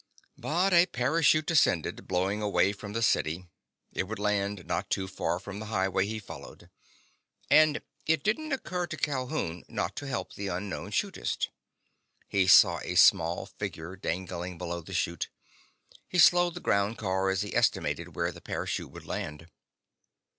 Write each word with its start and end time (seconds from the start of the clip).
But 0.35 0.73
a 0.73 0.87
parachute 0.87 1.45
descended, 1.45 2.07
blowing 2.07 2.41
away 2.41 2.73
from 2.73 2.93
the 2.93 3.03
city. 3.03 3.45
It 3.93 4.07
would 4.07 4.17
land 4.17 4.65
not 4.65 4.89
too 4.89 5.07
far 5.07 5.37
from 5.37 5.59
the 5.59 5.67
highway 5.67 6.07
he 6.07 6.17
followed. 6.17 6.71
And 7.51 7.83
it 8.07 8.23
didn't 8.23 8.51
occur 8.51 8.87
to 8.87 8.97
Calhoun 8.97 9.63
not 9.67 9.95
to 9.97 10.07
help 10.07 10.33
the 10.33 10.47
unknown 10.47 10.89
chutist. 10.89 11.49
He 12.27 12.47
saw 12.47 12.79
a 12.79 12.95
small 12.95 13.45
figure 13.45 13.95
dangling 13.95 14.57
below 14.57 14.81
the 14.81 14.95
chute. 14.95 15.29
He 16.07 16.17
slowed 16.17 16.55
the 16.55 16.61
ground 16.61 16.97
car 16.97 17.29
as 17.29 17.43
he 17.43 17.55
estimated 17.55 18.15
where 18.15 18.31
the 18.31 18.41
parachute 18.41 18.89
would 18.89 19.05
land. 19.05 19.49